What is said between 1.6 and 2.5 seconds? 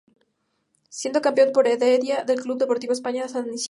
Heredia el